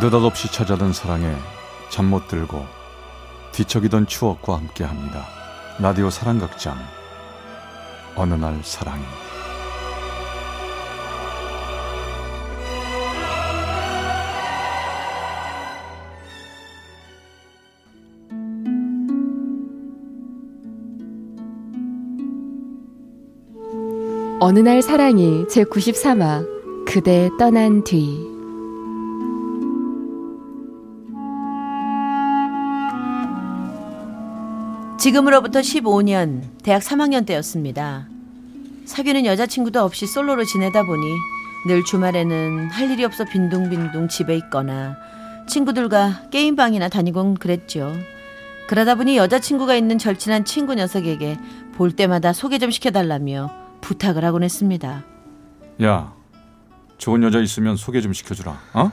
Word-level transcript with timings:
느닷없이 0.00 0.50
찾아든 0.50 0.94
사랑에 0.94 1.34
잠 1.90 2.06
못 2.06 2.26
들고 2.26 2.64
뒤척이던 3.52 4.06
추억과 4.06 4.56
함께합니다. 4.56 5.26
라디오 5.78 6.08
사랑극장. 6.08 6.78
어느 8.16 8.34
날 8.34 8.60
사랑이. 8.62 9.02
어느 24.40 24.58
날 24.60 24.80
사랑이 24.80 25.46
제 25.48 25.64
93화 25.64 26.46
그대 26.86 27.28
떠난 27.38 27.84
뒤 27.84 28.29
지금으로부터 35.00 35.60
15년 35.60 36.42
대학 36.62 36.82
3학년 36.82 37.24
때였습니다. 37.24 38.06
사귀는 38.84 39.24
여자친구도 39.24 39.80
없이 39.80 40.06
솔로로 40.06 40.44
지내다 40.44 40.84
보니 40.84 41.02
늘 41.66 41.82
주말에는 41.86 42.68
할 42.68 42.90
일이 42.90 43.02
없어 43.04 43.24
빈둥빈둥 43.24 44.08
집에 44.08 44.36
있거나 44.36 44.98
친구들과 45.48 46.28
게임방이나 46.30 46.90
다니곤 46.90 47.36
그랬죠. 47.36 47.94
그러다 48.68 48.94
보니 48.94 49.16
여자친구가 49.16 49.74
있는 49.74 49.96
절친한 49.96 50.44
친구 50.44 50.74
녀석에게 50.74 51.38
볼 51.72 51.92
때마다 51.92 52.34
소개 52.34 52.58
좀 52.58 52.70
시켜달라며 52.70 53.50
부탁을 53.80 54.22
하곤 54.22 54.42
했습니다. 54.42 55.02
야 55.82 56.12
좋은 56.98 57.22
여자 57.22 57.40
있으면 57.40 57.76
소개 57.76 58.02
좀 58.02 58.12
시켜주라 58.12 58.60
어? 58.74 58.92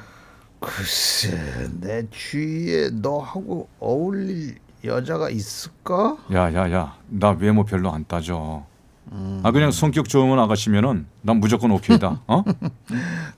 글쎄 0.62 1.70
내 1.82 2.10
주위에 2.10 2.92
너하고 2.92 3.68
어울릴 3.80 4.56
여자가 4.88 5.30
있을까? 5.30 6.18
야야야 6.32 6.98
나 7.10 7.30
외모 7.32 7.64
별로 7.64 7.92
안 7.92 8.06
따져 8.08 8.66
아 9.44 9.52
그냥 9.52 9.72
성격 9.72 10.10
좋으면 10.10 10.40
아가씨면은 10.40 11.06
난 11.22 11.38
무조건 11.38 11.72
오케이다 11.72 12.22
어? 12.28 12.44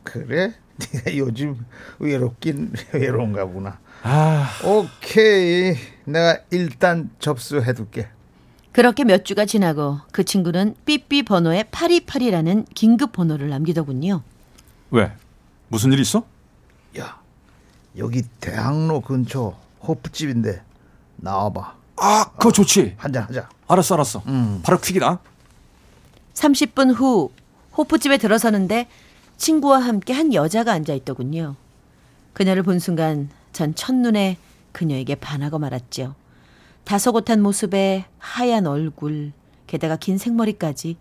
그래? 0.04 0.54
네가 0.94 1.18
요즘 1.18 1.66
외롭긴 2.00 2.72
외로운가 2.94 3.46
보나. 3.48 3.80
아 4.04 4.50
오케이. 4.64 5.76
내가 6.06 6.40
일단 6.52 7.10
접수해둘게. 7.20 8.08
그렇게 8.72 9.04
몇 9.04 9.26
주가 9.26 9.46
지나고 9.46 10.00
그 10.12 10.24
친구는 10.24 10.76
삐삐 10.86 11.24
번호에 11.24 11.64
8282라는 11.64 12.66
긴급 12.74 13.12
번호를 13.12 13.50
남기더군요. 13.50 14.24
왜? 14.92 15.12
무슨 15.68 15.92
일 15.92 16.00
있어? 16.00 16.24
야, 16.98 17.20
여기 17.98 18.24
대학로 18.40 19.02
근처 19.02 19.58
호프집인데 19.86 20.62
나와봐. 21.22 21.76
아 21.98 22.32
그거 22.38 22.52
좋지 22.52 22.96
한잔 22.98 23.24
하자. 23.24 23.50
알았어 23.68 23.96
알았어 23.96 24.24
음. 24.28 24.62
바로 24.64 24.80
퀵이다 24.80 25.20
30분 26.34 26.96
후 26.96 27.32
호프집에 27.78 28.18
들어서는데 28.18 28.88
친구와 29.38 29.80
함께 29.80 30.14
한 30.14 30.34
여자가 30.34 30.72
앉아 30.74 30.94
있더군요. 30.94 31.56
그녀를 32.34 32.64
본 32.64 32.80
순간 32.80 33.30
전 33.52 33.76
첫눈에 33.76 34.38
그녀에게 34.72 35.16
반하고 35.16 35.60
말았죠. 35.60 36.16
다소곳한 36.86 37.42
모습에 37.42 38.06
하얀 38.18 38.66
얼굴, 38.66 39.32
게다가 39.68 39.98
긴 39.98 40.18
생머리까지 40.18 40.98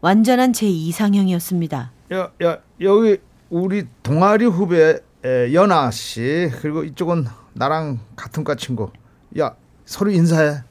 완전한 0.00 0.52
제 0.52 0.66
이상형이었습니다. 0.66 1.92
야, 2.12 2.30
야, 2.42 2.58
여기 2.80 3.18
우리 3.50 3.86
동아리 4.02 4.46
후배 4.46 4.98
에, 5.24 5.52
연아 5.52 5.90
씨 5.90 6.50
그리고 6.60 6.82
이쪽은 6.84 7.26
나랑 7.52 8.00
같은 8.16 8.42
과 8.44 8.54
친구. 8.54 8.90
야, 9.38 9.54
서로 9.84 10.10
인사해. 10.10 10.62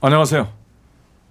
안녕하세요 0.00 0.52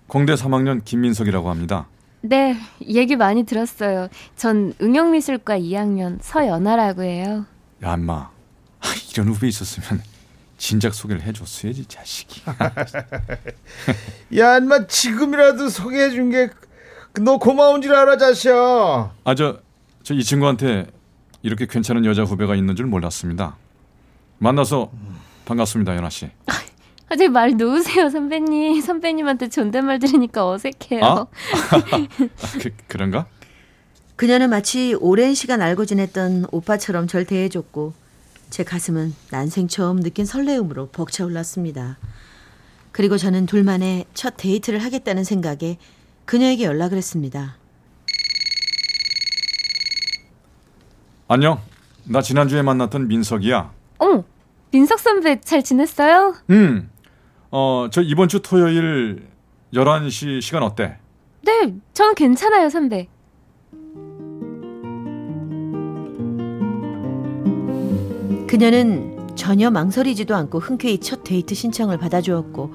공대 0.07 0.33
3학년 0.33 0.83
김민석이라고 0.83 1.49
합니다 1.49 1.87
네, 2.21 2.55
얘기 2.81 3.17
많이 3.17 3.43
들었어요. 3.43 4.07
전 4.37 4.73
응용미술과 4.81 5.59
2학년 5.59 6.19
서연아라고 6.21 7.03
해요. 7.03 7.45
야 7.83 7.95
인마 7.95 8.13
아, 8.13 8.31
이런 9.11 9.27
후배 9.27 9.47
있었으면 9.49 10.01
진작 10.57 10.93
소개를 10.93 11.21
해줬어야지 11.23 11.85
자식이 11.85 12.41
야, 14.39 14.57
인마 14.57 14.87
지금이라도 14.87 15.67
소개해 15.69 16.11
준 16.11 16.29
게 16.31 16.49
너 17.21 17.37
고마운 17.37 17.79
줄 17.83 17.93
알아, 17.93 18.17
자식아. 18.17 19.11
아 19.25 19.35
저 19.35 19.61
저 20.03 20.13
이 20.15 20.23
친구한테 20.23 20.87
이렇게 21.43 21.65
괜찮은 21.67 22.05
여자 22.05 22.23
후배가 22.23 22.55
있는 22.55 22.75
줄 22.75 22.85
몰랐습니다 22.87 23.55
만나서 24.39 24.89
반갑습니다 25.45 25.95
연아 25.95 26.09
씨 26.09 26.29
아, 27.09 27.15
제말 27.15 27.57
놓으세요, 27.57 28.09
선배님. 28.09 28.81
선배님한테 28.81 29.49
존댓말 29.49 29.99
들으니까 29.99 30.49
어색해요. 30.49 31.03
아? 31.03 31.27
그, 32.59 32.71
그런가? 32.87 33.27
그녀는 34.15 34.49
마치 34.49 34.95
오랜 34.99 35.35
시간 35.35 35.61
알고 35.61 35.85
지냈던 35.85 36.47
오빠처럼 36.51 37.05
절 37.05 37.25
대해줬고 37.25 37.93
제 38.49 38.63
가슴은 38.63 39.13
난생 39.29 39.67
처음 39.67 40.01
느낀 40.01 40.25
설레음으로 40.25 40.87
벅차올랐습니다. 40.87 41.97
그리고 42.91 43.17
저는 43.17 43.45
둘만의 43.45 44.05
첫 44.15 44.33
데이트를 44.37 44.79
하겠다는 44.79 45.23
생각에 45.23 45.77
그녀에게 46.25 46.63
연락을 46.63 46.97
했습니다. 46.97 47.57
안녕 51.27 51.61
나 52.05 52.21
지난주에 52.23 52.63
만났던 52.63 53.07
민석이야 53.07 53.71
어머, 53.99 54.23
민석 54.73 54.99
선배 54.99 55.39
잘 55.39 55.61
지냈어요? 55.61 56.33
음. 56.49 56.89
어, 57.51 57.89
저 57.91 58.01
이번 58.01 58.27
주 58.27 58.41
토요일 58.41 59.27
11시 59.71 60.41
시간 60.41 60.63
어때? 60.63 60.97
네, 61.43 61.75
전 61.93 62.15
괜찮아요, 62.15 62.69
선배. 62.69 63.07
그녀는 68.47 69.35
전혀 69.35 69.69
망설이지도 69.69 70.35
않고 70.35 70.57
흔쾌히 70.57 70.97
첫 70.97 71.23
데이트 71.23 71.53
신청을 71.53 71.99
받아주었고 71.99 72.73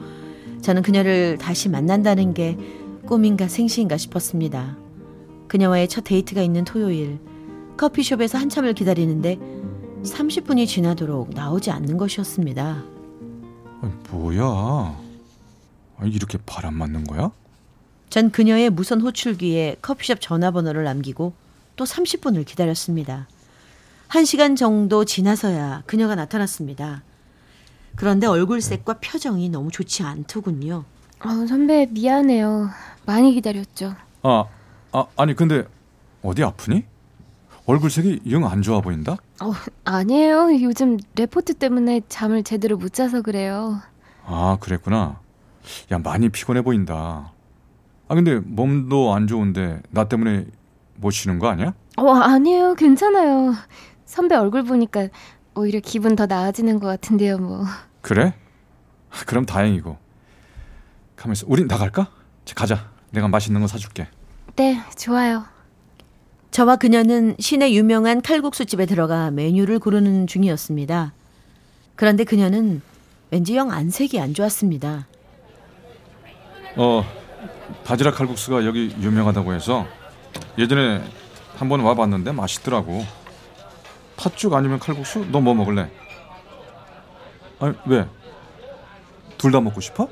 저는 0.62 0.82
그녀를 0.82 1.36
다시 1.38 1.68
만난다는 1.68 2.32
게 2.32 2.56
꿈인가 3.06 3.48
생시인가 3.48 3.96
싶었습니다. 3.96 4.76
그녀와의 5.48 5.88
첫 5.88 6.04
데이트가 6.04 6.42
있는 6.42 6.64
토요일 6.64 7.18
커피숍에서 7.76 8.38
한참을 8.38 8.74
기다리는데 8.74 9.57
30분이 10.02 10.66
지나도록 10.66 11.30
나오지 11.30 11.70
않는 11.70 11.96
것이었습니다. 11.96 12.82
아니, 13.82 13.92
뭐야? 14.10 14.98
아니, 15.98 16.10
이렇게 16.10 16.38
바람 16.46 16.74
맞는 16.74 17.04
거야? 17.04 17.30
전 18.08 18.30
그녀의 18.30 18.70
무선 18.70 19.00
호출기에 19.00 19.76
커피숍 19.82 20.20
전화번호를 20.20 20.84
남기고 20.84 21.32
또 21.76 21.84
30분을 21.84 22.46
기다렸습니다. 22.46 23.28
한 24.08 24.24
시간 24.24 24.56
정도 24.56 25.04
지나서야 25.04 25.82
그녀가 25.86 26.14
나타났습니다. 26.14 27.02
그런데 27.94 28.26
얼굴색과 28.26 29.00
표정이 29.00 29.50
너무 29.50 29.70
좋지 29.70 30.02
않더군요. 30.02 30.84
어, 31.20 31.46
선배 31.46 31.86
미안해요. 31.90 32.70
많이 33.04 33.34
기다렸죠. 33.34 33.94
아, 34.22 34.44
아 34.92 35.06
아니 35.16 35.34
근데 35.34 35.64
어디 36.22 36.42
아프니? 36.42 36.84
얼굴색이 37.72 38.20
영 38.30 38.44
안 38.46 38.62
좋아 38.62 38.80
보인다? 38.80 39.18
어, 39.42 39.52
아니에요. 39.84 40.48
요즘 40.62 40.96
레포트 41.16 41.52
때문에 41.54 42.00
잠을 42.08 42.42
제대로 42.42 42.78
못 42.78 42.94
자서 42.94 43.20
그래요. 43.20 43.82
아, 44.24 44.56
그랬구나. 44.58 45.20
야, 45.92 45.98
많이 45.98 46.30
피곤해 46.30 46.62
보인다. 46.62 47.30
아, 48.08 48.14
근데 48.14 48.36
몸도 48.38 49.12
안 49.12 49.26
좋은데 49.26 49.82
나 49.90 50.08
때문에 50.08 50.46
못 50.96 51.10
쉬는 51.10 51.38
거 51.38 51.48
아니야? 51.48 51.74
어, 51.98 52.10
아니에요. 52.14 52.74
괜찮아요. 52.74 53.54
선배 54.06 54.34
얼굴 54.34 54.62
보니까 54.62 55.08
오히려 55.54 55.78
기분 55.80 56.16
더 56.16 56.24
나아지는 56.24 56.80
것 56.80 56.86
같은데요, 56.86 57.36
뭐. 57.36 57.64
그래? 58.00 58.32
아, 59.10 59.16
그럼 59.26 59.44
다행이고. 59.44 59.94
가만 61.16 61.32
있어. 61.34 61.44
우린 61.46 61.66
나갈까? 61.66 62.08
자, 62.46 62.54
가자. 62.54 62.88
내가 63.10 63.28
맛있는 63.28 63.60
거 63.60 63.66
사줄게. 63.66 64.08
네, 64.56 64.80
좋아요. 64.96 65.44
저와 66.58 66.74
그녀는 66.74 67.36
시내 67.38 67.70
유명한 67.70 68.20
칼국수 68.20 68.66
집에 68.66 68.84
들어가 68.84 69.30
메뉴를 69.30 69.78
고르는 69.78 70.26
중이었습니다. 70.26 71.12
그런데 71.94 72.24
그녀는 72.24 72.82
왠지 73.30 73.54
영 73.54 73.70
안색이 73.70 74.18
안 74.18 74.34
좋았습니다. 74.34 75.06
어, 76.74 77.04
바지락 77.84 78.16
칼국수가 78.16 78.64
여기 78.66 78.92
유명하다고 79.00 79.54
해서 79.54 79.86
예전에 80.58 81.00
한 81.56 81.68
번 81.68 81.78
와봤는데 81.78 82.32
맛있더라고. 82.32 83.04
팥죽 84.16 84.52
아니면 84.54 84.80
칼국수? 84.80 85.26
너 85.30 85.40
뭐 85.40 85.54
먹을래? 85.54 85.88
아니 87.60 87.76
왜? 87.86 88.04
둘 89.38 89.52
다 89.52 89.60
먹고 89.60 89.80
싶어? 89.80 90.08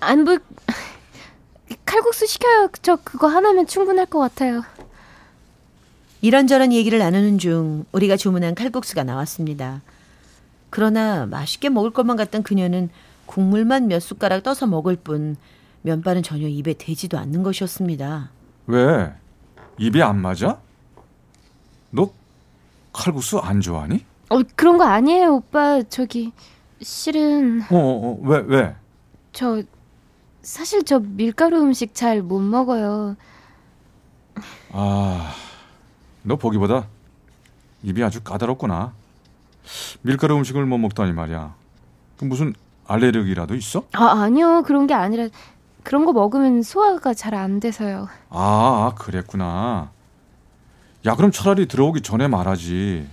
안 0.00 0.24
부... 0.24 0.40
칼국수 1.84 2.26
시켜요. 2.26 2.68
저 2.82 2.96
그거 2.96 3.28
하나면 3.28 3.68
충분할 3.68 4.06
것 4.06 4.18
같아요. 4.18 4.64
이런저런 6.20 6.72
얘기를 6.72 6.98
나누는 6.98 7.38
중 7.38 7.84
우리가 7.92 8.16
주문한 8.16 8.54
칼국수가 8.54 9.04
나왔습니다. 9.04 9.82
그러나 10.70 11.26
맛있게 11.26 11.68
먹을 11.68 11.90
것만 11.90 12.16
같던 12.16 12.42
그녀는 12.42 12.88
국물만 13.26 13.88
몇 13.88 14.00
숟가락 14.00 14.42
떠서 14.42 14.66
먹을 14.66 14.96
뿐 14.96 15.36
면발은 15.82 16.22
전혀 16.22 16.48
입에 16.48 16.74
대지도 16.74 17.18
않는 17.18 17.42
것이었습니다. 17.42 18.30
왜? 18.66 19.12
입이 19.78 20.02
안 20.02 20.18
맞아? 20.20 20.58
너 21.90 22.10
칼국수 22.92 23.38
안 23.38 23.60
좋아하니? 23.60 24.04
어, 24.30 24.40
그런 24.56 24.78
거 24.78 24.84
아니에요, 24.84 25.34
오빠. 25.34 25.82
저기 25.84 26.32
실은 26.82 27.62
어, 27.70 27.76
어, 27.76 28.18
왜, 28.22 28.42
왜? 28.46 28.74
저 29.32 29.62
사실 30.42 30.82
저 30.84 30.98
밀가루 30.98 31.60
음식 31.60 31.94
잘 31.94 32.22
못 32.22 32.40
먹어요. 32.40 33.16
아, 34.72 35.32
너 36.26 36.34
보기보다 36.36 36.86
입이 37.84 38.02
아주 38.02 38.20
까다롭구나. 38.22 38.92
밀가루 40.02 40.36
음식을 40.36 40.66
못 40.66 40.76
먹다니 40.78 41.12
말이야. 41.12 41.54
그 42.18 42.24
무슨 42.24 42.52
알레르기라도 42.88 43.54
있어? 43.54 43.84
아, 43.92 44.22
아니요. 44.22 44.62
그런 44.66 44.86
게 44.88 44.94
아니라 44.94 45.28
그런 45.84 46.04
거 46.04 46.12
먹으면 46.12 46.62
소화가 46.62 47.14
잘 47.14 47.34
안 47.34 47.60
돼서요. 47.60 48.08
아, 48.30 48.92
그랬구나. 48.98 49.90
야, 51.06 51.14
그럼 51.14 51.30
차라리 51.30 51.66
들어오기 51.68 52.00
전에 52.02 52.26
말하지. 52.26 53.06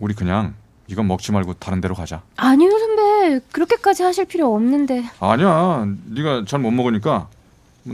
우리 0.00 0.14
그냥 0.14 0.54
이건 0.88 1.06
먹지 1.06 1.30
말고 1.30 1.54
다른 1.54 1.80
데로 1.80 1.94
가자. 1.94 2.22
아니요, 2.36 2.70
선배. 2.70 3.40
그렇게까지 3.52 4.02
하실 4.02 4.24
필요 4.24 4.52
없는데. 4.54 5.04
아니야, 5.20 5.86
네가 6.06 6.44
잘 6.48 6.58
못 6.60 6.72
먹으니까 6.72 7.28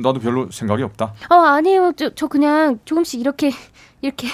나도 0.01 0.21
별로 0.21 0.51
생각이 0.51 0.83
없다. 0.83 1.15
어, 1.31 1.35
아니에요. 1.35 1.93
저, 1.97 2.15
저 2.15 2.27
그냥 2.27 2.79
조금씩 2.85 3.21
이렇게 3.21 3.51
이렇게 4.03 4.27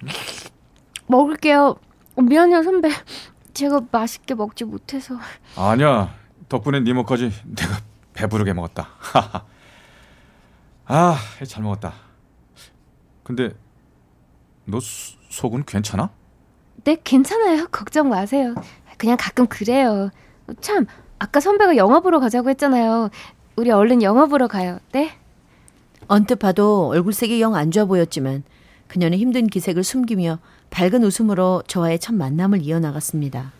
먹을게요. 1.06 1.76
어, 2.16 2.22
미안해요, 2.22 2.62
선배. 2.62 2.90
제가 3.54 3.80
맛있게 3.90 4.34
먹지 4.34 4.64
못해서. 4.64 5.16
아니야, 5.56 6.14
덕분에 6.48 6.80
네 6.80 6.92
먹까지 6.92 7.30
내가 7.44 7.78
배부르게 8.14 8.52
먹었다. 8.52 8.88
아, 10.86 11.16
잘 11.46 11.62
먹었다. 11.62 11.92
근데 13.22 13.50
너 14.64 14.80
소- 14.80 15.16
속은 15.30 15.64
괜찮아? 15.64 16.10
네, 16.84 16.96
괜찮아요. 17.02 17.66
걱정 17.70 18.08
마세요. 18.08 18.54
그냥 18.98 19.16
가끔 19.18 19.46
그래요. 19.46 20.10
참, 20.60 20.86
아까 21.18 21.40
선배가 21.40 21.76
영화 21.76 22.00
보러 22.00 22.18
가자고 22.20 22.50
했잖아요. 22.50 23.10
우리 23.56 23.70
얼른 23.70 24.02
영화 24.02 24.26
보러 24.26 24.48
가요. 24.48 24.78
네? 24.92 25.12
언뜻 26.08 26.36
봐도 26.36 26.88
얼굴색이 26.88 27.40
영 27.40 27.54
안 27.54 27.70
좋아 27.70 27.84
보였지만 27.84 28.42
그녀는 28.88 29.18
힘든 29.18 29.46
기색을 29.46 29.84
숨기며 29.84 30.38
밝은 30.70 31.04
웃음으로 31.04 31.62
저와의 31.66 31.98
첫 31.98 32.14
만남을 32.14 32.62
이어나갔습니다. 32.62 33.52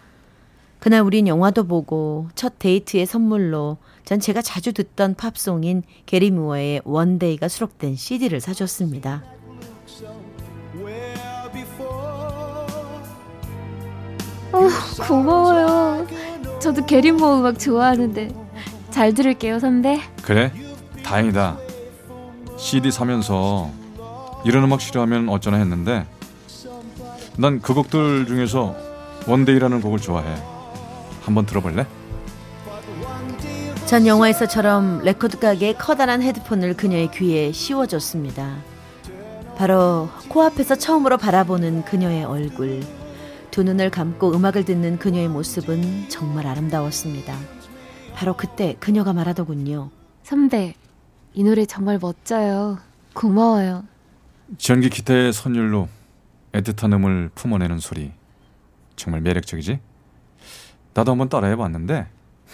그날 0.78 1.02
우린 1.02 1.28
영화도 1.28 1.64
보고 1.64 2.28
첫 2.34 2.58
데이트의 2.58 3.06
선물로 3.06 3.76
전 4.04 4.18
제가 4.18 4.42
자주 4.42 4.72
듣던 4.72 5.14
팝송인 5.14 5.84
게리 6.06 6.30
무어의 6.32 6.80
One 6.84 7.08
Day가 7.08 7.48
수록된 7.48 7.94
CD를 7.94 8.40
사줬습니다. 8.40 9.22
어, 14.52 14.68
고마워요. 15.06 16.06
저도 16.60 16.84
게리 16.84 17.11
무어 17.11 17.38
음악 17.38 17.58
좋아하는데. 17.58 18.41
잘 18.92 19.14
들을게요, 19.14 19.58
선배. 19.58 20.00
그래? 20.22 20.52
다행이다. 21.02 21.56
CD 22.58 22.90
사면서 22.90 23.70
이런 24.44 24.64
음악 24.64 24.80
싫어하면 24.80 25.28
어쩌나 25.28 25.56
했는데 25.58 26.06
난 27.38 27.60
그 27.62 27.74
곡들 27.74 28.26
중에서 28.26 28.76
One 29.26 29.40
Day라는 29.40 29.80
곡을 29.80 29.98
좋아해. 29.98 30.34
한번 31.22 31.46
들어볼래? 31.46 31.86
전 33.86 34.06
영화에서처럼 34.06 35.02
레코드 35.04 35.38
가게의 35.38 35.74
커다란 35.78 36.22
헤드폰을 36.22 36.74
그녀의 36.74 37.10
귀에 37.12 37.52
씌워줬습니다. 37.52 38.56
바로 39.56 40.08
코앞에서 40.28 40.76
처음으로 40.76 41.18
바라보는 41.18 41.84
그녀의 41.84 42.24
얼굴. 42.24 42.82
두 43.50 43.62
눈을 43.62 43.90
감고 43.90 44.34
음악을 44.34 44.64
듣는 44.64 44.98
그녀의 44.98 45.28
모습은 45.28 46.08
정말 46.08 46.46
아름다웠습니다. 46.46 47.34
바로 48.14 48.36
그때 48.36 48.76
그녀가 48.78 49.12
말하더군요. 49.12 49.90
선배, 50.22 50.74
이 51.34 51.42
노래 51.42 51.64
정말 51.66 51.98
멋져요. 52.00 52.78
고마워요. 53.14 53.84
전기 54.58 54.88
기타의 54.90 55.32
선율로 55.32 55.88
애틋한 56.52 56.92
음을 56.94 57.30
품어내는 57.34 57.78
소리 57.78 58.12
정말 58.96 59.20
매력적이지? 59.22 59.80
나도 60.94 61.12
한번 61.12 61.28
따라해봤는데 61.28 62.06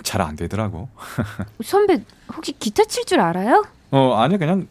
잘 0.04 0.20
안 0.22 0.36
되더라고. 0.36 0.88
선배, 1.64 2.04
혹시 2.34 2.52
기타 2.52 2.84
칠 2.84 3.04
줄 3.04 3.20
알아요? 3.20 3.64
어 3.90 4.14
아니 4.14 4.38
그냥 4.38 4.68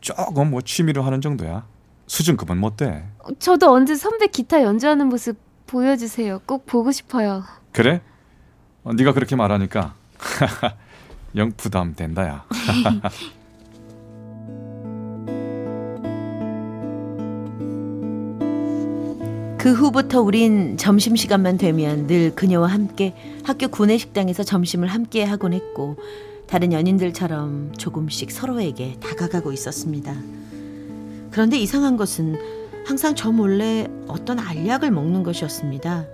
조금 0.00 0.50
뭐 0.50 0.62
취미로 0.62 1.02
하는 1.02 1.20
정도야. 1.20 1.66
수준급은 2.06 2.56
못 2.58 2.76
돼. 2.76 3.06
어, 3.20 3.28
저도 3.38 3.70
언제 3.72 3.94
선배 3.94 4.26
기타 4.28 4.62
연주하는 4.62 5.08
모습 5.08 5.36
보여주세요. 5.66 6.40
꼭 6.46 6.64
보고 6.66 6.90
싶어요. 6.90 7.44
그래? 7.72 8.00
어, 8.82 8.92
네가 8.92 9.12
그렇게 9.12 9.36
말하니까 9.36 9.94
영 11.36 11.52
부담 11.56 11.94
된다야. 11.94 12.44
그 19.58 19.74
후부터 19.74 20.22
우린 20.22 20.78
점심시간만 20.78 21.58
되면 21.58 22.06
늘 22.06 22.34
그녀와 22.34 22.68
함께 22.68 23.14
학교 23.44 23.68
구내식당에서 23.68 24.42
점심을 24.42 24.88
함께 24.88 25.22
하곤 25.22 25.52
했고 25.52 25.96
다른 26.46 26.72
연인들처럼 26.72 27.74
조금씩 27.76 28.30
서로에게 28.30 28.96
다가가고 29.00 29.52
있었습니다. 29.52 30.16
그런데 31.30 31.58
이상한 31.58 31.98
것은 31.98 32.38
항상 32.86 33.14
저 33.14 33.30
몰래 33.30 33.86
어떤 34.08 34.38
알약을 34.38 34.90
먹는 34.90 35.22
것이었습니다. 35.22 36.06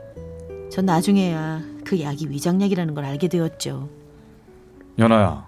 전 0.71 0.85
나중에야 0.85 1.76
그 1.87 2.01
약이 2.01 2.29
위장약이라는 2.31 2.95
걸 2.95 3.05
알게 3.05 3.29
되었죠. 3.29 3.89
연아야, 4.99 5.47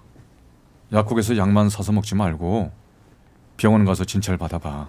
약국에서 0.93 1.37
약만 1.37 1.69
사서 1.69 1.91
먹지 1.91 2.15
말고 2.15 2.71
병원 3.57 3.85
가서 3.85 4.05
진찰 4.05 4.37
받아봐. 4.39 4.89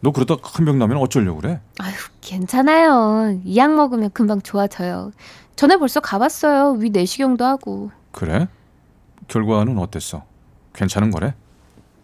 너 0.00 0.12
그러다 0.12 0.36
큰 0.36 0.64
병 0.64 0.78
나면 0.78 0.98
어쩌려고 0.98 1.40
그래? 1.40 1.60
아휴, 1.80 1.92
괜찮아요. 2.20 3.40
이 3.44 3.56
약 3.56 3.74
먹으면 3.74 4.10
금방 4.12 4.40
좋아져요. 4.42 5.10
전에 5.56 5.76
벌써 5.76 5.98
가봤어요. 5.98 6.72
위 6.78 6.90
내시경도 6.90 7.44
하고. 7.44 7.90
그래? 8.12 8.46
결과는 9.26 9.76
어땠어? 9.78 10.22
괜찮은 10.72 11.10
거래? 11.10 11.34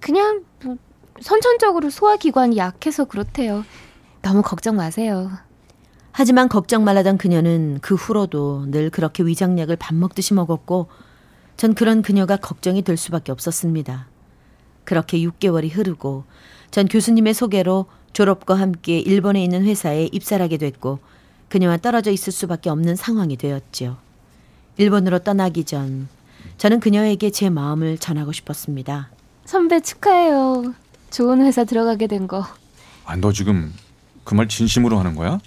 그냥 0.01 0.43
뭐 0.65 0.77
선천적으로 1.21 1.89
소화기관이 1.91 2.57
약해서 2.57 3.05
그렇대요. 3.05 3.65
너무 4.23 4.43
걱정 4.43 4.75
마세요. 4.77 5.31
하지만 6.13 6.49
걱정 6.49 6.85
말라던 6.85 7.19
그녀는 7.19 7.79
그 7.83 7.95
후로도 7.95 8.67
늘 8.71 8.91
그렇게 8.91 9.23
위장약을 9.23 9.77
밥 9.77 9.95
먹듯이 9.95 10.35
먹었고 10.35 10.89
전 11.57 11.75
그런 11.75 12.03
그녀가 12.03 12.37
걱정이 12.37 12.83
될 12.83 12.97
수밖에 12.97 13.33
없었습니다. 13.33 14.07
그렇게 14.85 15.19
6개월이 15.19 15.71
흐르고 15.75 16.25
전 16.71 16.89
교수님의 16.89 17.35
소개로 17.35 17.87
졸업과 18.13 18.55
함께 18.55 18.99
일본에 18.99 19.43
있는 19.45 19.65
회사에 19.65 20.09
입사를 20.11 20.43
하게 20.43 20.57
됐고 20.57 20.99
그녀와 21.49 21.77
떨어져 21.79 22.11
있을 22.11 22.33
수밖에 22.33 22.71
없는 22.71 22.97
상황이 22.97 23.37
되었지요. 23.37 23.97
일본으로 24.79 25.21
떠나기 25.21 25.65
전 25.65 26.09
저는 26.59 26.81
그녀에게 26.81 27.31
제 27.31 27.51
마음을 27.51 27.99
전하고 27.99 28.33
싶었습니다. 28.33 29.11
선배 29.45 29.81
축하해요. 29.81 30.75
좋은 31.11 31.43
회사 31.43 31.65
들어가게 31.65 32.07
된 32.07 32.27
거. 32.27 32.45
아, 33.05 33.17
너 33.17 33.33
지금 33.33 33.73
그 34.25 34.35
말 34.35 34.49
진심으로 34.49 34.99
하는 34.99 35.15
거야? 35.17 35.39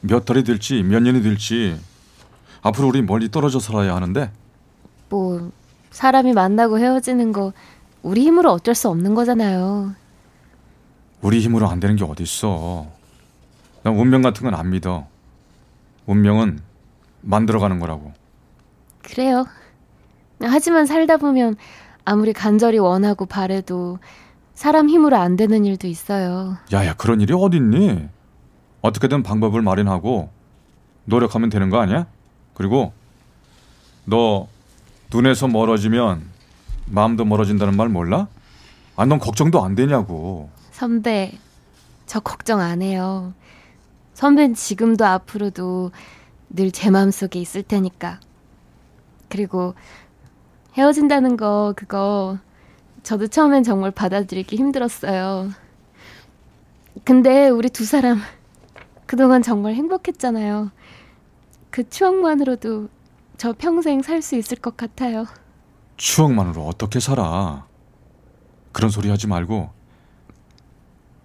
몇 0.00 0.24
달이 0.24 0.44
될지 0.44 0.82
몇 0.82 1.00
년이 1.02 1.22
될지 1.22 1.78
앞으로 2.62 2.88
우리 2.88 3.02
멀리 3.02 3.30
떨어져 3.30 3.58
살아야 3.60 3.94
하는데 3.94 4.30
뭐 5.08 5.50
사람이 5.90 6.32
만나고 6.32 6.78
헤어지는 6.78 7.32
거 7.32 7.52
우리 8.02 8.22
힘으로 8.22 8.52
어쩔 8.52 8.74
수 8.74 8.88
없는 8.88 9.14
거잖아요. 9.14 9.94
우리 11.20 11.40
힘으로 11.40 11.68
안 11.68 11.80
되는 11.80 11.96
게 11.96 12.04
어딨어. 12.04 12.86
난 13.82 13.96
운명 13.96 14.22
같은 14.22 14.44
건 14.44 14.54
안 14.54 14.70
믿어. 14.70 15.06
운명은 16.06 16.60
만들어가는 17.22 17.80
거라고. 17.80 18.12
그래요. 19.02 19.46
하지만 20.40 20.86
살다 20.86 21.16
보면 21.16 21.56
아무리 22.04 22.32
간절히 22.32 22.78
원하고 22.78 23.26
바래도 23.26 23.98
사람 24.54 24.88
힘으로 24.88 25.16
안 25.16 25.36
되는 25.36 25.64
일도 25.64 25.88
있어요. 25.88 26.56
야야 26.72 26.94
그런 26.94 27.20
일이 27.20 27.34
어딨니? 27.34 28.08
어떻게든 28.82 29.22
방법을 29.22 29.62
마련하고 29.62 30.30
노력하면 31.04 31.50
되는 31.50 31.70
거 31.70 31.80
아니야? 31.80 32.06
그리고 32.54 32.92
너 34.04 34.46
눈에서 35.12 35.48
멀어지면 35.48 36.22
마음도 36.86 37.24
멀어진다는 37.24 37.76
말 37.76 37.88
몰라? 37.88 38.28
아 38.96 39.04
넌 39.06 39.18
걱정도 39.18 39.64
안 39.64 39.74
되냐고. 39.74 40.50
선배, 40.72 41.32
저 42.06 42.20
걱정 42.20 42.60
안 42.60 42.82
해요. 42.82 43.32
선배는 44.14 44.54
지금도 44.54 45.04
앞으로도 45.04 45.92
늘 46.50 46.72
제 46.72 46.90
마음속에 46.90 47.38
있을 47.38 47.62
테니까. 47.62 48.18
그리고 49.28 49.74
헤어진다는 50.76 51.36
거, 51.36 51.74
그거, 51.76 52.38
저도 53.02 53.28
처음엔 53.28 53.62
정말 53.62 53.90
받아들이기 53.90 54.56
힘들었어요. 54.56 55.50
근데 57.04 57.48
우리 57.48 57.68
두 57.68 57.84
사람 57.84 58.20
그동안 59.08 59.40
정말 59.42 59.74
행복했잖아요. 59.74 60.70
그 61.70 61.88
추억만으로도 61.88 62.90
저 63.38 63.54
평생 63.54 64.02
살 64.02 64.20
수 64.20 64.36
있을 64.36 64.58
것 64.58 64.76
같아요. 64.76 65.24
추억만으로 65.96 66.66
어떻게 66.66 67.00
살아? 67.00 67.66
그런 68.72 68.90
소리 68.90 69.08
하지 69.08 69.26
말고 69.26 69.70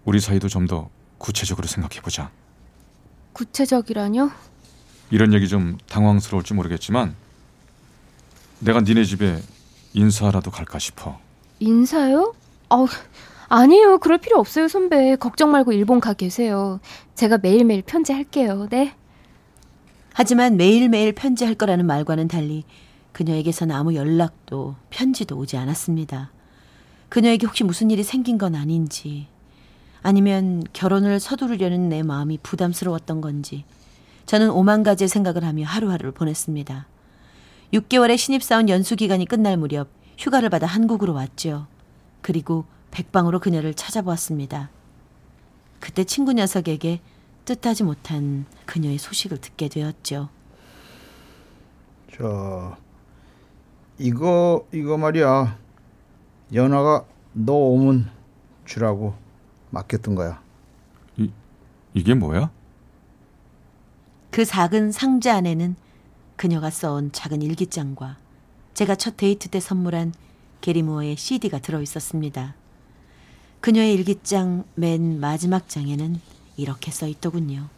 우리 0.05 0.19
사이도 0.21 0.47
좀 0.47 0.65
더 0.65 0.89
구체적으로 1.17 1.67
생각해 1.67 1.99
보자. 2.01 2.31
구체적이라뇨? 3.33 4.31
이런 5.11 5.33
얘기 5.33 5.49
좀 5.49 5.77
당황스러울지 5.89 6.53
모르겠지만 6.53 7.15
내가 8.59 8.79
니네 8.79 9.03
집에 9.03 9.41
인사라도 9.93 10.51
갈까 10.51 10.79
싶어. 10.79 11.19
인사요? 11.59 12.33
어, 12.69 12.85
아니에요. 13.55 13.99
그럴 13.99 14.17
필요 14.17 14.39
없어요, 14.39 14.67
선배. 14.67 15.15
걱정 15.15 15.51
말고 15.51 15.73
일본 15.73 15.99
가 15.99 16.13
계세요. 16.13 16.79
제가 17.13 17.37
매일매일 17.37 17.83
편지할게요. 17.83 18.67
네. 18.71 18.95
하지만 20.11 20.57
매일매일 20.57 21.13
편지할 21.13 21.53
거라는 21.53 21.85
말과는 21.85 22.27
달리 22.27 22.63
그녀에게선 23.11 23.69
아무 23.69 23.93
연락도 23.93 24.75
편지도 24.89 25.37
오지 25.37 25.57
않았습니다. 25.57 26.31
그녀에게 27.09 27.45
혹시 27.45 27.63
무슨 27.63 27.91
일이 27.91 28.01
생긴 28.01 28.39
건 28.39 28.55
아닌지 28.55 29.27
아니면 30.01 30.63
결혼을 30.73 31.19
서두르려는 31.19 31.89
내 31.89 32.01
마음이 32.01 32.39
부담스러웠던 32.41 33.21
건지 33.21 33.65
저는 34.25 34.49
오만 34.49 34.81
가지의 34.81 35.07
생각을 35.07 35.43
하며 35.43 35.63
하루하루를 35.65 36.11
보냈습니다. 36.11 36.87
6개월의 37.71 38.17
신입사원 38.17 38.67
연수 38.69 38.95
기간이 38.95 39.27
끝날 39.27 39.57
무렵 39.57 39.89
휴가를 40.17 40.49
받아 40.49 40.65
한국으로 40.65 41.13
왔죠. 41.13 41.67
그리고 42.21 42.65
백방으로 42.93 43.39
그녀를 43.39 43.73
찾아보았습니다. 43.73 44.69
그때 45.79 46.03
친구 46.03 46.31
녀석에게 46.33 47.01
뜻하지 47.43 47.83
못한 47.83 48.45
그녀의 48.67 48.99
소식을 48.99 49.39
듣게 49.41 49.67
되었죠. 49.67 50.29
저 52.15 52.77
이거 53.97 54.67
이거 54.71 54.97
말이야. 54.97 55.57
연아가 56.53 57.05
너 57.33 57.53
오면 57.53 58.11
주라고 58.65 59.15
맡겼던 59.71 60.13
거야. 60.13 60.41
이 61.17 61.31
이게 61.95 62.13
뭐야? 62.13 62.51
그 64.29 64.45
작은 64.45 64.91
상자 64.91 65.35
안에는 65.35 65.75
그녀가 66.35 66.69
써온 66.69 67.11
작은 67.11 67.41
일기장과 67.41 68.17
제가 68.75 68.95
첫 68.95 69.17
데이트 69.17 69.49
때 69.49 69.59
선물한 69.59 70.13
게리모어의 70.61 71.17
CD가 71.17 71.59
들어 71.59 71.81
있었습니다. 71.81 72.55
그녀의 73.63 73.93
일기장 73.93 74.65
맨 74.75 75.21
마지막 75.21 75.69
장에는 75.69 76.19
이렇게 76.57 76.91
써 76.91 77.07
있더군요. 77.07 77.69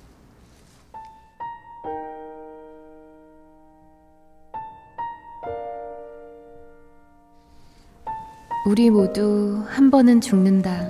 우리 8.65 8.89
모두 8.89 9.63
한 9.67 9.91
번은 9.91 10.21
죽는다. 10.21 10.89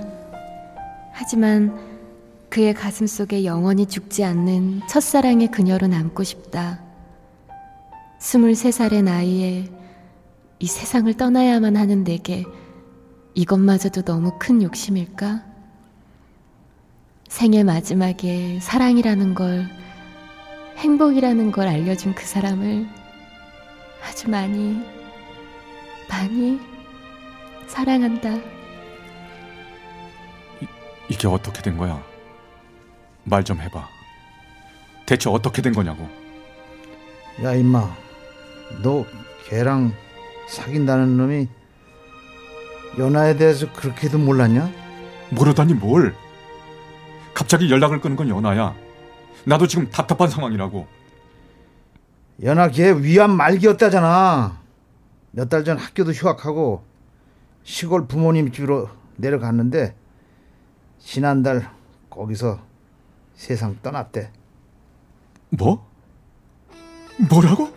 하지만 1.12 1.78
그의 2.48 2.72
가슴 2.72 3.06
속에 3.06 3.44
영원히 3.44 3.84
죽지 3.84 4.24
않는 4.24 4.80
첫사랑의 4.88 5.50
그녀로 5.50 5.88
남고 5.88 6.24
싶다. 6.24 6.80
23살의 8.20 9.04
나이에 9.04 9.70
이 10.58 10.66
세상을 10.66 11.12
떠나야만 11.18 11.76
하는 11.76 12.02
내게 12.02 12.46
이것마저도 13.36 14.00
너무 14.00 14.38
큰 14.38 14.62
욕심일까? 14.62 15.42
생의 17.28 17.64
마지막에 17.64 18.58
사랑이라는 18.60 19.34
걸, 19.34 19.68
행복이라는 20.78 21.52
걸 21.52 21.68
알려준 21.68 22.14
그 22.14 22.24
사람을 22.24 22.86
아주 24.02 24.30
많이, 24.30 24.82
많이 26.08 26.58
사랑한다. 27.66 28.30
이게 31.10 31.28
어떻게 31.28 31.60
된 31.60 31.76
거야? 31.76 32.02
말 33.24 33.44
좀 33.44 33.60
해봐. 33.60 33.86
대체 35.04 35.28
어떻게 35.28 35.60
된 35.60 35.74
거냐고. 35.74 36.08
야 37.42 37.52
임마, 37.54 37.94
너 38.82 39.04
걔랑 39.44 39.92
사귄다는 40.48 41.18
놈이 41.18 41.48
연아에 42.98 43.36
대해서 43.36 43.70
그렇게도 43.72 44.18
몰랐냐? 44.18 44.70
모르다니 45.30 45.74
뭘? 45.74 46.14
갑자기 47.34 47.70
연락을 47.70 48.00
끊은 48.00 48.16
건 48.16 48.28
연아야. 48.28 48.74
나도 49.44 49.66
지금 49.66 49.90
답답한 49.90 50.28
상황이라고. 50.28 50.86
연아 52.42 52.68
걔 52.70 52.92
위암 52.92 53.30
말기였다잖아. 53.32 54.60
몇 55.32 55.48
달 55.50 55.64
전 55.64 55.76
학교도 55.78 56.12
휴학하고 56.12 56.82
시골 57.62 58.06
부모님 58.06 58.52
집으로 58.52 58.88
내려갔는데 59.16 59.94
지난달 60.98 61.70
거기서 62.08 62.58
세상 63.34 63.76
떠났대. 63.82 64.30
뭐? 65.50 65.86
뭐라고? 67.28 67.70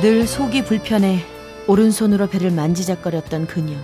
늘 0.00 0.26
속이 0.26 0.64
불편해 0.64 1.20
오른손으로 1.66 2.28
배를 2.28 2.50
만지작거렸던 2.50 3.46
그녀. 3.46 3.76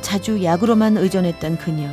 자주 0.00 0.42
약으로만 0.42 0.96
의존했던 0.96 1.58
그녀. 1.58 1.88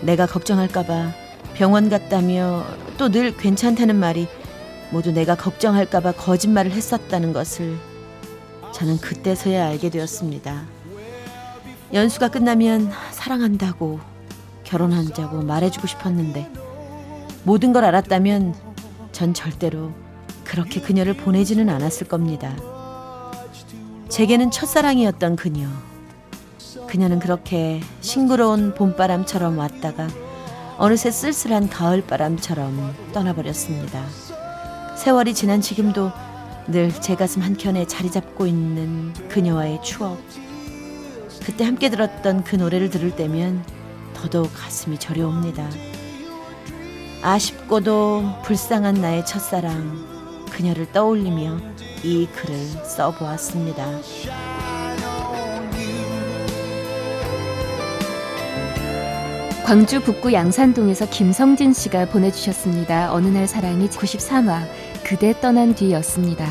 내가 0.00 0.26
걱정할까봐 0.26 1.12
병원 1.54 1.88
갔다며 1.88 2.64
또 2.98 3.08
늘 3.10 3.36
괜찮다는 3.36 3.96
말이 3.96 4.28
모두 4.90 5.12
내가 5.12 5.34
걱정할까봐 5.34 6.12
거짓말을 6.12 6.70
했었다는 6.72 7.32
것을 7.32 7.76
저는 8.72 8.98
그때서야 8.98 9.66
알게 9.66 9.90
되었습니다. 9.90 10.64
연수가 11.92 12.28
끝나면 12.28 12.90
사랑한다고 13.12 14.00
결혼한다고 14.64 15.42
말해주고 15.42 15.86
싶었는데 15.86 16.50
모든 17.44 17.72
걸 17.72 17.84
알았다면 17.84 18.54
전 19.12 19.34
절대로 19.34 19.92
그렇게 20.44 20.80
그녀를 20.80 21.14
보내지는 21.14 21.68
않았을 21.68 22.06
겁니다. 22.08 22.54
제게는 24.08 24.50
첫사랑이었던 24.50 25.36
그녀. 25.36 25.68
그녀는 26.88 27.18
그렇게 27.18 27.80
싱그러운 28.00 28.74
봄바람처럼 28.74 29.58
왔다가 29.58 30.08
어느새 30.78 31.10
쓸쓸한 31.10 31.68
가을바람처럼 31.68 32.94
떠나버렸습니다. 33.12 34.04
세월이 34.96 35.34
지난 35.34 35.60
지금도 35.60 36.12
늘 36.68 36.90
제 37.00 37.14
가슴 37.14 37.42
한켠에 37.42 37.86
자리 37.86 38.10
잡고 38.10 38.46
있는 38.46 39.12
그녀와의 39.28 39.82
추억. 39.82 40.18
그때 41.44 41.64
함께 41.64 41.90
들었던 41.90 42.42
그 42.44 42.56
노래를 42.56 42.88
들을 42.90 43.14
때면 43.14 43.64
더더욱 44.14 44.50
가슴이 44.54 44.98
저려옵니다. 44.98 45.68
아쉽고도 47.22 48.24
불쌍한 48.44 48.94
나의 48.94 49.26
첫사랑. 49.26 50.13
그녀를 50.54 50.90
떠올리며 50.92 51.58
이 52.04 52.26
글을 52.26 52.56
써보았습니다. 52.84 53.84
광주 59.64 60.00
북구 60.00 60.32
양산동에서 60.32 61.08
김성진 61.10 61.72
씨가 61.72 62.06
보내주셨습니다. 62.10 63.12
어느 63.12 63.28
날 63.28 63.48
사랑이 63.48 63.88
93화 63.88 64.60
그대 65.04 65.38
떠난 65.40 65.74
뒤였습니다. 65.74 66.46